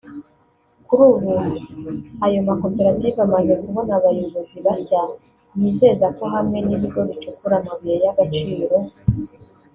Kuri 0.85 1.01
ubu 1.11 1.31
ayo 2.25 2.39
makoperative 2.47 3.17
amaze 3.27 3.53
kubona 3.63 3.91
abayobozi 3.99 4.57
bashya 4.65 5.01
yizeza 5.59 6.07
ko 6.17 6.23
hamwe 6.33 6.57
n’ibigo 6.65 6.99
bicukura 7.09 7.55
amabuye 7.59 7.95
y’agaciro 8.03 8.77